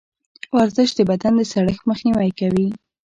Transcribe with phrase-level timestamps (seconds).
[0.57, 2.67] ورزش د بدن د سړښت مخنیوی کوي.